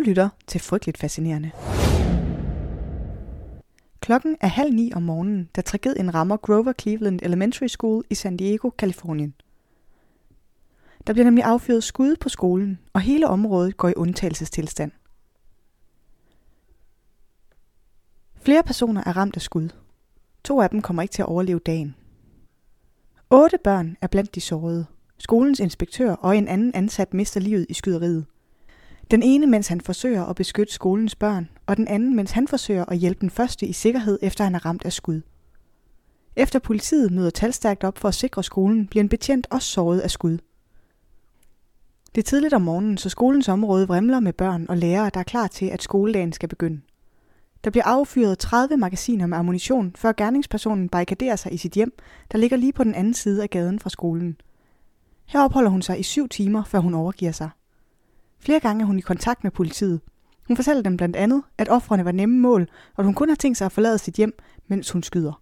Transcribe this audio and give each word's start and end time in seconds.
Du 0.00 0.04
lytter 0.04 0.28
til 0.46 0.60
Frygteligt 0.60 0.98
Fascinerende. 0.98 1.50
Klokken 4.00 4.36
er 4.40 4.46
halv 4.46 4.74
ni 4.74 4.92
om 4.94 5.02
morgenen, 5.02 5.48
da 5.56 5.60
tragedien 5.60 6.14
rammer 6.14 6.36
Grover 6.36 6.72
Cleveland 6.72 7.20
Elementary 7.22 7.66
School 7.66 8.04
i 8.10 8.14
San 8.14 8.36
Diego, 8.36 8.70
Kalifornien. 8.70 9.34
Der 11.06 11.12
bliver 11.12 11.24
nemlig 11.24 11.44
affyret 11.44 11.84
skud 11.84 12.16
på 12.16 12.28
skolen, 12.28 12.78
og 12.92 13.00
hele 13.00 13.28
området 13.28 13.76
går 13.76 13.88
i 13.88 13.94
undtagelsestilstand. 13.96 14.92
Flere 18.42 18.62
personer 18.62 19.02
er 19.06 19.16
ramt 19.16 19.36
af 19.36 19.42
skud. 19.42 19.68
To 20.44 20.60
af 20.60 20.70
dem 20.70 20.82
kommer 20.82 21.02
ikke 21.02 21.12
til 21.12 21.22
at 21.22 21.28
overleve 21.28 21.58
dagen. 21.58 21.94
Otte 23.30 23.58
børn 23.64 23.96
er 24.00 24.06
blandt 24.06 24.34
de 24.34 24.40
sårede. 24.40 24.86
Skolens 25.18 25.60
inspektør 25.60 26.12
og 26.12 26.36
en 26.36 26.48
anden 26.48 26.74
ansat 26.74 27.14
mister 27.14 27.40
livet 27.40 27.66
i 27.68 27.74
skyderiet. 27.74 28.26
Den 29.10 29.22
ene, 29.22 29.46
mens 29.46 29.68
han 29.68 29.80
forsøger 29.80 30.24
at 30.24 30.36
beskytte 30.36 30.72
skolens 30.72 31.14
børn, 31.14 31.48
og 31.66 31.76
den 31.76 31.88
anden, 31.88 32.16
mens 32.16 32.30
han 32.30 32.48
forsøger 32.48 32.84
at 32.84 32.98
hjælpe 32.98 33.20
den 33.20 33.30
første 33.30 33.66
i 33.66 33.72
sikkerhed, 33.72 34.18
efter 34.22 34.44
han 34.44 34.54
er 34.54 34.66
ramt 34.66 34.84
af 34.84 34.92
skud. 34.92 35.20
Efter 36.36 36.58
politiet 36.58 37.12
møder 37.12 37.30
talstærkt 37.30 37.84
op 37.84 37.98
for 37.98 38.08
at 38.08 38.14
sikre 38.14 38.44
skolen, 38.44 38.86
bliver 38.86 39.02
en 39.02 39.08
betjent 39.08 39.46
også 39.50 39.68
såret 39.68 40.00
af 40.00 40.10
skud. 40.10 40.38
Det 42.14 42.20
er 42.20 42.22
tidligt 42.22 42.54
om 42.54 42.62
morgenen, 42.62 42.98
så 42.98 43.08
skolens 43.08 43.48
område 43.48 43.88
vrimler 43.88 44.20
med 44.20 44.32
børn 44.32 44.66
og 44.68 44.76
lærere, 44.76 45.10
der 45.14 45.20
er 45.20 45.24
klar 45.24 45.46
til, 45.46 45.66
at 45.66 45.82
skoledagen 45.82 46.32
skal 46.32 46.48
begynde. 46.48 46.80
Der 47.64 47.70
bliver 47.70 47.84
affyret 47.84 48.38
30 48.38 48.76
magasiner 48.76 49.26
med 49.26 49.38
ammunition, 49.38 49.92
før 49.96 50.12
gerningspersonen 50.12 50.88
barrikaderer 50.88 51.36
sig 51.36 51.52
i 51.52 51.56
sit 51.56 51.72
hjem, 51.72 51.92
der 52.32 52.38
ligger 52.38 52.56
lige 52.56 52.72
på 52.72 52.84
den 52.84 52.94
anden 52.94 53.14
side 53.14 53.42
af 53.42 53.50
gaden 53.50 53.78
fra 53.78 53.90
skolen. 53.90 54.36
Her 55.26 55.40
opholder 55.40 55.70
hun 55.70 55.82
sig 55.82 56.00
i 56.00 56.02
syv 56.02 56.28
timer, 56.28 56.64
før 56.64 56.78
hun 56.78 56.94
overgiver 56.94 57.32
sig. 57.32 57.50
Flere 58.44 58.60
gange 58.60 58.82
er 58.82 58.86
hun 58.86 58.98
i 58.98 59.00
kontakt 59.00 59.44
med 59.44 59.50
politiet. 59.50 60.00
Hun 60.48 60.56
fortæller 60.56 60.82
dem 60.82 60.96
blandt 60.96 61.16
andet, 61.16 61.42
at 61.58 61.68
offrene 61.68 62.04
var 62.04 62.12
nemme 62.12 62.38
mål, 62.38 62.62
og 62.96 62.98
at 62.98 63.04
hun 63.04 63.14
kun 63.14 63.28
har 63.28 63.36
tænkt 63.36 63.58
sig 63.58 63.64
at 63.64 63.72
forlade 63.72 63.98
sit 63.98 64.14
hjem, 64.14 64.32
mens 64.68 64.90
hun 64.90 65.02
skyder. 65.02 65.32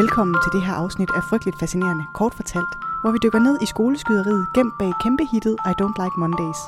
Velkommen 0.00 0.36
til 0.44 0.52
det 0.52 0.62
her 0.66 0.74
afsnit 0.82 1.10
af 1.16 1.22
Frygteligt 1.30 1.58
Fascinerende, 1.60 2.04
kort 2.14 2.34
fortalt, 2.34 2.72
hvor 3.02 3.10
vi 3.12 3.18
dykker 3.24 3.38
ned 3.38 3.56
i 3.62 3.66
skoleskyderiet 3.66 4.46
gemt 4.54 4.74
bag 4.80 4.92
kæmpehittet 5.02 5.56
I 5.70 5.72
Don't 5.80 5.96
Like 6.00 6.16
Mondays. 6.22 6.60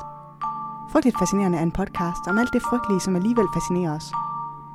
Frygteligt 0.91 1.19
Fascinerende 1.19 1.57
er 1.57 1.65
en 1.69 1.77
podcast 1.79 2.23
om 2.29 2.37
alt 2.37 2.53
det 2.53 2.61
frygtelige, 2.69 2.99
som 3.05 3.15
alligevel 3.15 3.47
fascinerer 3.55 3.95
os. 3.97 4.07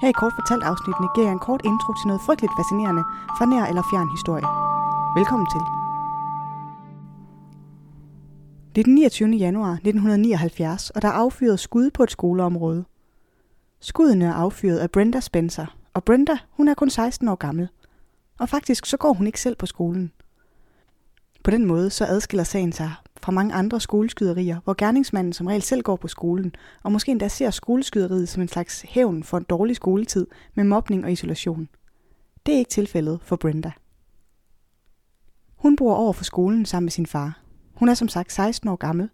Her 0.01 0.09
i 0.09 0.19
kort 0.21 0.35
fortalt 0.39 0.65
afsnittene 0.71 1.09
giver 1.15 1.27
jeg 1.27 1.37
en 1.37 1.47
kort 1.49 1.63
intro 1.65 1.91
til 1.95 2.07
noget 2.09 2.23
frygteligt 2.27 2.57
fascinerende 2.59 3.05
fra 3.37 3.47
nær 3.47 3.65
eller 3.71 3.85
fjern 3.91 4.09
historie. 4.17 4.47
Velkommen 5.19 5.49
til. 5.55 5.84
Det 8.75 8.81
er 8.81 8.85
den 8.85 8.95
29. 8.95 9.31
januar 9.31 9.73
1979, 9.73 10.91
og 10.91 11.03
der 11.03 11.09
er 11.09 11.13
affyret 11.13 11.61
skud 11.61 11.91
på 11.91 12.03
et 12.03 12.11
skoleområde. 12.11 12.85
Skuddene 13.81 14.25
er 14.25 14.33
affyret 14.33 14.79
af 14.79 14.91
Brenda 14.91 15.21
Spencer, 15.21 15.77
og 15.95 16.05
Brenda, 16.05 16.39
hun 16.51 16.69
er 16.69 16.75
kun 16.75 16.91
16 16.91 17.29
år 17.29 17.35
gammel. 17.35 17.69
Og 18.39 18.49
faktisk 18.49 18.87
så 18.87 18.97
går 18.97 19.13
hun 19.13 19.27
ikke 19.27 19.41
selv 19.41 19.57
på 19.57 19.67
skolen. 19.67 20.13
På 21.45 21.51
den 21.51 21.67
måde 21.67 21.91
så 21.91 22.07
adskiller 22.07 22.45
sagen 22.45 22.73
sig 22.73 22.93
fra 23.21 23.33
mange 23.33 23.55
andre 23.55 23.81
skoleskyderier, 23.81 24.61
hvor 24.65 24.75
gerningsmanden 24.79 25.33
som 25.33 25.47
regel 25.47 25.63
selv 25.63 25.83
går 25.83 25.97
på 25.97 26.09
skolen, 26.09 26.55
og 26.83 26.93
måske 26.93 27.13
endda 27.13 27.29
ser 27.29 27.51
skoleskyderiet 27.51 28.29
som 28.29 28.43
en 28.43 28.49
slags 28.49 28.83
hævn 28.89 29.23
for 29.23 29.39
en 29.39 29.45
dårlig 29.45 29.77
skoletid 29.77 30.27
med 30.55 30.65
mobning 30.65 31.05
og 31.05 31.13
isolation. 31.13 31.69
Det 32.47 32.55
er 32.55 32.59
ikke 32.59 32.71
tilfældet 32.71 33.21
for 33.23 33.37
Brenda. 33.37 33.73
Hun 35.57 35.77
bor 35.77 35.95
over 35.95 36.13
for 36.13 36.25
skolen 36.25 36.67
sammen 36.67 36.85
med 36.85 36.93
sin 36.93 37.07
far. 37.07 37.44
Hun 37.75 37.89
er 37.89 37.95
som 37.95 38.09
sagt 38.09 38.33
16 38.33 38.69
år 38.69 38.77
gammel, 38.77 39.09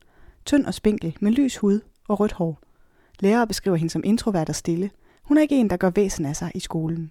tynd 0.45 0.67
og 0.67 0.75
spinkel 0.75 1.17
med 1.21 1.33
lys 1.33 1.57
hud 1.57 1.81
og 2.09 2.21
rødt 2.21 2.33
hår. 2.33 2.61
Lærere 3.21 3.47
beskriver 3.47 3.77
hende 3.77 3.91
som 3.91 4.03
introvert 4.05 4.49
og 4.49 4.55
stille. 4.55 4.91
Hun 5.23 5.37
er 5.37 5.43
ikke 5.43 5.61
en, 5.61 5.71
der 5.71 5.77
gør 5.77 5.91
væsen 5.91 6.27
af 6.27 6.37
sig 6.37 6.53
i 6.55 6.61
skolen. 6.61 7.11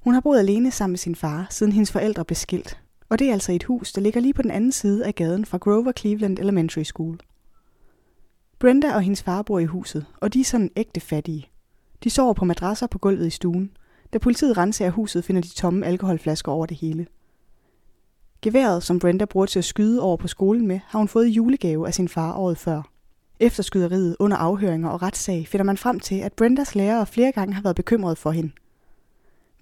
Hun 0.00 0.14
har 0.14 0.20
boet 0.20 0.38
alene 0.38 0.70
sammen 0.70 0.92
med 0.92 0.98
sin 0.98 1.14
far, 1.14 1.46
siden 1.50 1.72
hendes 1.72 1.92
forældre 1.92 2.24
blev 2.24 2.36
skilt, 2.36 2.80
og 3.08 3.18
det 3.18 3.28
er 3.28 3.32
altså 3.32 3.52
et 3.52 3.64
hus, 3.64 3.92
der 3.92 4.00
ligger 4.00 4.20
lige 4.20 4.34
på 4.34 4.42
den 4.42 4.50
anden 4.50 4.72
side 4.72 5.06
af 5.06 5.14
gaden 5.14 5.44
fra 5.44 5.58
Grover 5.58 5.92
Cleveland 5.92 6.38
Elementary 6.38 6.82
School. 6.82 7.18
Brenda 8.58 8.94
og 8.94 9.02
hendes 9.02 9.22
far 9.22 9.42
bor 9.42 9.58
i 9.58 9.64
huset, 9.64 10.06
og 10.20 10.34
de 10.34 10.40
er 10.40 10.44
sådan 10.44 10.70
ægte 10.76 11.00
fattige. 11.00 11.50
De 12.04 12.10
sover 12.10 12.32
på 12.32 12.44
madrasser 12.44 12.86
på 12.86 12.98
gulvet 12.98 13.26
i 13.26 13.30
stuen. 13.30 13.70
Da 14.12 14.18
politiet 14.18 14.56
renser 14.56 14.90
huset, 14.90 15.24
finder 15.24 15.42
de 15.42 15.48
tomme 15.48 15.86
alkoholflasker 15.86 16.52
over 16.52 16.66
det 16.66 16.76
hele. 16.76 17.06
Geværet, 18.42 18.82
som 18.82 18.98
Brenda 18.98 19.24
bruger 19.24 19.46
til 19.46 19.58
at 19.58 19.64
skyde 19.64 20.02
over 20.02 20.16
på 20.16 20.28
skolen 20.28 20.66
med, 20.66 20.80
har 20.86 20.98
hun 20.98 21.08
fået 21.08 21.26
i 21.26 21.30
julegave 21.30 21.86
af 21.86 21.94
sin 21.94 22.08
far 22.08 22.32
året 22.32 22.58
før. 22.58 22.82
Efter 23.40 23.62
skyderiet, 23.62 24.16
under 24.18 24.36
afhøringer 24.36 24.88
og 24.88 25.02
retssag, 25.02 25.48
finder 25.48 25.64
man 25.64 25.76
frem 25.76 26.00
til, 26.00 26.14
at 26.14 26.32
Brendas 26.32 26.74
lærere 26.74 27.06
flere 27.06 27.32
gange 27.32 27.54
har 27.54 27.62
været 27.62 27.76
bekymret 27.76 28.18
for 28.18 28.30
hende. 28.30 28.50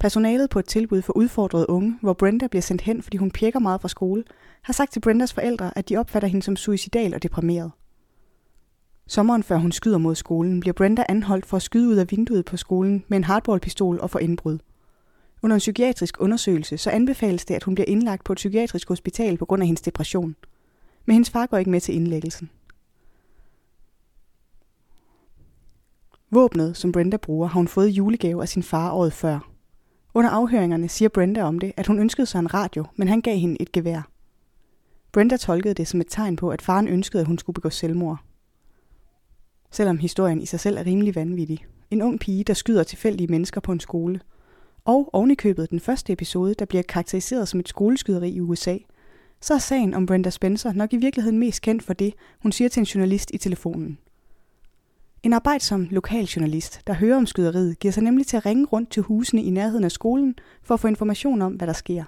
Personalet 0.01 0.51
på 0.51 0.59
et 0.59 0.65
tilbud 0.65 1.03
for 1.03 1.13
udfordrede 1.13 1.71
unge, 1.71 1.99
hvor 2.01 2.13
Brenda 2.13 2.47
bliver 2.47 2.63
sendt 2.63 2.83
hen, 2.83 3.03
fordi 3.03 3.17
hun 3.17 3.31
pjekker 3.31 3.59
meget 3.59 3.81
fra 3.81 3.89
skole, 3.89 4.25
har 4.63 4.73
sagt 4.73 4.93
til 4.93 5.01
Brendas 5.01 5.33
forældre, 5.33 5.79
at 5.79 5.89
de 5.89 5.97
opfatter 5.97 6.29
hende 6.29 6.43
som 6.43 6.57
suicidal 6.57 7.15
og 7.15 7.23
deprimeret. 7.23 7.73
Sommeren 9.07 9.43
før 9.43 9.57
hun 9.57 9.73
skyder 9.73 9.99
mod 9.99 10.15
skolen, 10.15 10.61
bliver 10.61 10.75
Brenda 10.75 11.05
anholdt 11.09 11.47
for 11.47 11.57
at 11.57 11.63
skyde 11.63 11.89
ud 11.89 11.97
af 11.97 12.11
vinduet 12.11 12.45
på 12.45 12.57
skolen 12.57 13.05
med 13.09 13.17
en 13.17 13.25
hardballpistol 13.25 14.01
og 14.01 14.11
for 14.11 14.19
indbrud. 14.19 14.59
Under 15.43 15.55
en 15.55 15.59
psykiatrisk 15.59 16.21
undersøgelse 16.21 16.79
så 16.79 16.91
anbefales 16.91 17.45
det, 17.45 17.55
at 17.55 17.63
hun 17.63 17.75
bliver 17.75 17.89
indlagt 17.89 18.25
på 18.25 18.33
et 18.33 18.37
psykiatrisk 18.37 18.89
hospital 18.89 19.37
på 19.37 19.45
grund 19.45 19.63
af 19.63 19.67
hendes 19.67 19.83
depression. 19.83 20.37
Men 21.05 21.15
hendes 21.15 21.31
far 21.31 21.47
går 21.47 21.57
ikke 21.57 21.71
med 21.71 21.81
til 21.81 21.95
indlæggelsen. 21.95 22.51
Våbnet, 26.31 26.77
som 26.77 26.93
Brenda 26.93 27.17
bruger, 27.17 27.49
har 27.49 27.55
hun 27.61 27.69
fået 27.69 27.89
i 27.89 27.93
julegave 27.93 28.43
af 28.43 28.49
sin 28.49 28.63
far 28.63 28.91
året 28.91 29.13
før. 29.13 29.51
Under 30.15 30.31
afhøringerne 30.31 30.89
siger 30.89 31.09
Brenda 31.09 31.43
om 31.43 31.59
det, 31.59 31.73
at 31.77 31.87
hun 31.87 31.99
ønskede 31.99 32.27
sig 32.27 32.39
en 32.39 32.55
radio, 32.55 32.85
men 32.97 33.09
han 33.09 33.21
gav 33.21 33.37
hende 33.37 33.63
et 33.63 33.73
gevær. 33.73 34.11
Brenda 35.13 35.37
tolkede 35.37 35.75
det 35.75 35.89
som 35.89 36.01
et 36.01 36.07
tegn 36.11 36.37
på, 36.37 36.51
at 36.51 36.63
faren 36.63 36.89
ønskede, 36.89 37.21
at 37.21 37.27
hun 37.27 37.39
skulle 37.39 37.55
begå 37.55 37.71
selvmord. 37.71 38.19
Selvom 39.71 39.99
historien 39.99 40.41
i 40.41 40.47
sig 40.47 40.61
selv 40.61 40.77
er 40.79 40.87
rimelig 40.87 41.15
vanvittig. 41.15 41.67
En 41.91 42.03
ung 42.03 42.21
pige, 42.21 42.45
der 42.45 42.55
skyder 42.55 42.83
tilfældige 42.83 43.27
mennesker 43.27 43.61
på 43.61 43.73
en 43.73 43.81
skole. 43.81 44.21
Og 44.87 45.11
ovenikøbet 45.13 45.71
den 45.71 45.81
første 45.81 46.13
episode, 46.13 46.55
der 46.55 46.65
bliver 46.65 46.83
karakteriseret 46.83 47.49
som 47.49 47.61
et 47.61 47.69
skoleskyderi 47.69 48.31
i 48.31 48.41
USA. 48.41 48.77
Så 49.41 49.55
er 49.55 49.59
sagen 49.59 49.95
om 49.95 50.07
Brenda 50.07 50.31
Spencer 50.31 50.73
nok 50.73 50.93
i 50.93 50.97
virkeligheden 50.97 51.39
mest 51.39 51.63
kendt 51.63 51.83
for 51.83 51.93
det, 51.93 52.15
hun 52.43 52.53
siger 52.53 52.69
til 52.69 52.81
en 52.81 52.85
journalist 52.85 53.31
i 53.35 53.39
telefonen. 53.39 53.99
En 55.23 55.33
arbejdsom 55.33 55.89
lokaljournalist, 55.91 56.81
der 56.87 56.93
hører 56.93 57.17
om 57.17 57.27
skyderiet, 57.27 57.79
giver 57.79 57.93
sig 57.93 58.03
nemlig 58.03 58.27
til 58.27 58.37
at 58.37 58.47
ringe 58.47 58.67
rundt 58.67 58.91
til 58.91 59.03
husene 59.03 59.43
i 59.43 59.51
nærheden 59.51 59.85
af 59.85 59.93
skolen 59.93 60.35
for 60.63 60.75
at 60.75 60.81
få 60.81 60.89
information 60.89 61.43
om, 61.43 61.53
hvad 61.53 61.67
der 61.67 61.73
sker. 61.73 62.05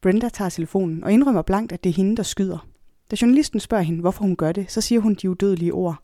Brenda 0.00 0.28
tager 0.28 0.48
telefonen 0.48 1.04
og 1.04 1.12
indrømmer 1.12 1.42
blankt, 1.42 1.72
at 1.72 1.84
det 1.84 1.90
er 1.90 1.94
hende, 1.94 2.16
der 2.16 2.22
skyder. 2.22 2.68
Da 3.10 3.16
journalisten 3.22 3.60
spørger 3.60 3.84
hende, 3.84 4.00
hvorfor 4.00 4.22
hun 4.22 4.36
gør 4.36 4.52
det, 4.52 4.72
så 4.72 4.80
siger 4.80 5.00
hun 5.00 5.14
de 5.14 5.30
udødelige 5.30 5.74
ord. 5.74 6.02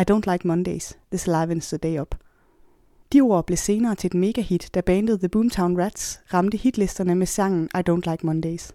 I 0.00 0.04
don't 0.10 0.32
like 0.32 0.48
Mondays. 0.48 0.98
This 1.10 1.26
livens 1.26 1.68
the 1.68 1.78
day 1.78 2.00
up. 2.00 2.14
De 3.12 3.20
ord 3.20 3.46
blev 3.46 3.56
senere 3.56 3.94
til 3.94 4.08
et 4.08 4.14
megahit, 4.14 4.70
da 4.74 4.80
bandet 4.80 5.20
The 5.20 5.28
Boomtown 5.28 5.80
Rats 5.80 6.20
ramte 6.34 6.56
hitlisterne 6.56 7.14
med 7.14 7.26
sangen 7.26 7.68
I 7.74 7.90
Don't 7.90 8.10
Like 8.10 8.26
Mondays. 8.26 8.72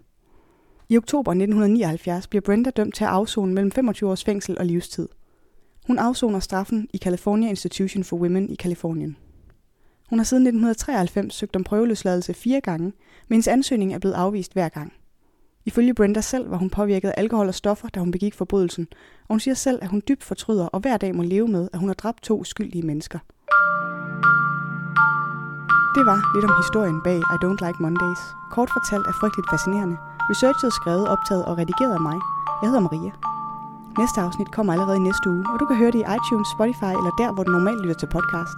I 0.88 0.96
oktober 0.96 1.30
1979 1.30 2.26
bliver 2.26 2.42
Brenda 2.42 2.70
dømt 2.70 2.94
til 2.94 3.04
at 3.04 3.10
afzone 3.10 3.54
mellem 3.54 3.70
25 3.70 4.10
års 4.10 4.24
fængsel 4.24 4.58
og 4.58 4.66
livstid– 4.66 5.08
hun 5.86 5.98
afsoner 5.98 6.40
straffen 6.40 6.88
i 6.92 6.98
California 6.98 7.48
Institution 7.48 8.04
for 8.04 8.16
Women 8.16 8.50
i 8.50 8.54
Kalifornien. 8.54 9.16
Hun 10.08 10.18
har 10.18 10.24
siden 10.24 10.42
1993 10.42 11.34
søgt 11.34 11.56
om 11.56 11.64
prøveløsladelse 11.64 12.34
fire 12.34 12.60
gange, 12.60 12.92
men 13.28 13.34
hendes 13.34 13.48
ansøgning 13.48 13.94
er 13.94 13.98
blevet 13.98 14.14
afvist 14.14 14.52
hver 14.52 14.68
gang. 14.68 14.92
Ifølge 15.64 15.94
Brenda 15.94 16.20
selv 16.20 16.50
var 16.50 16.56
hun 16.56 16.70
påvirket 16.70 17.08
af 17.08 17.14
alkohol 17.16 17.48
og 17.48 17.54
stoffer, 17.54 17.88
da 17.88 18.00
hun 18.00 18.10
begik 18.10 18.34
forbrydelsen, 18.34 18.88
og 19.22 19.34
hun 19.34 19.40
siger 19.40 19.54
selv, 19.54 19.78
at 19.82 19.88
hun 19.88 20.02
dybt 20.08 20.24
fortryder 20.24 20.66
og 20.66 20.80
hver 20.80 20.96
dag 20.96 21.14
må 21.14 21.22
leve 21.22 21.48
med, 21.48 21.68
at 21.72 21.78
hun 21.78 21.88
har 21.88 21.94
dræbt 21.94 22.22
to 22.22 22.40
uskyldige 22.40 22.82
mennesker. 22.82 23.18
Det 25.96 26.04
var 26.10 26.18
lidt 26.34 26.46
om 26.48 26.54
historien 26.62 26.98
bag 27.06 27.18
I 27.34 27.36
Don't 27.44 27.60
Like 27.64 27.78
Mondays. 27.84 28.22
Kort 28.54 28.70
fortalt 28.76 29.06
er 29.10 29.14
frygteligt 29.20 29.50
fascinerende. 29.52 29.96
Researchet 30.30 30.72
skrevet, 30.78 31.08
optaget 31.14 31.44
og 31.48 31.58
redigeret 31.58 31.94
af 31.98 32.02
mig. 32.08 32.18
Jeg 32.60 32.68
hedder 32.70 32.86
Maria. 32.88 33.12
Næste 34.00 34.18
afsnit 34.26 34.50
kommer 34.56 34.72
allerede 34.72 34.96
i 35.00 35.06
næste 35.08 35.26
uge, 35.34 35.44
og 35.52 35.56
du 35.60 35.64
kan 35.66 35.76
høre 35.76 35.92
det 35.94 36.00
i 36.02 36.10
iTunes, 36.16 36.48
Spotify 36.56 36.92
eller 37.00 37.12
der, 37.20 37.30
hvor 37.32 37.44
du 37.44 37.50
normalt 37.50 37.80
lytter 37.82 37.98
til 38.00 38.08
podcast. 38.16 38.56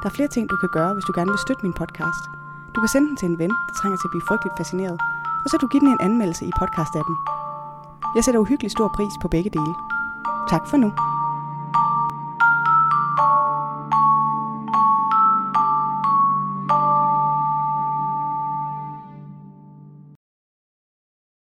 Der 0.00 0.06
er 0.08 0.14
flere 0.16 0.32
ting, 0.34 0.44
du 0.52 0.56
kan 0.62 0.70
gøre, 0.78 0.92
hvis 0.94 1.06
du 1.08 1.12
gerne 1.18 1.30
vil 1.34 1.44
støtte 1.44 1.62
min 1.66 1.78
podcast. 1.80 2.22
Du 2.74 2.78
kan 2.80 2.90
sende 2.94 3.08
den 3.08 3.16
til 3.16 3.28
en 3.30 3.38
ven, 3.42 3.52
der 3.66 3.74
trænger 3.78 3.96
til 3.98 4.08
at 4.08 4.14
blive 4.14 4.28
frygteligt 4.28 4.56
fascineret, 4.60 4.96
og 5.42 5.46
så 5.48 5.54
kan 5.54 5.64
du 5.64 5.70
give 5.72 5.82
den 5.84 5.92
en 5.94 6.04
anmeldelse 6.08 6.44
i 6.50 6.52
podcast-appen. 6.60 7.16
Jeg 8.16 8.22
sætter 8.24 8.40
uhyggelig 8.44 8.70
stor 8.76 8.88
pris 8.96 9.14
på 9.22 9.28
begge 9.28 9.50
dele. 9.56 9.74
Tak 10.52 10.64
for 10.70 10.76
nu. 10.84 10.90